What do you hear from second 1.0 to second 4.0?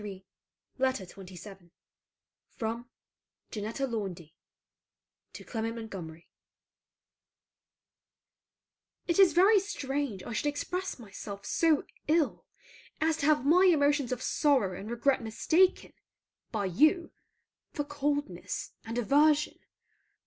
LETTER XXVII FROM JANETTA